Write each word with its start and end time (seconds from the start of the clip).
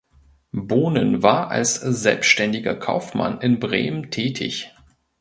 Bohnen 0.51 1.21
war 1.21 1.51
als 1.51 1.75
selbstständiger 1.75 2.73
Kaufmann 2.75 3.39
in 3.39 3.59
Bremen 3.59 4.09
tätig. 4.09 4.73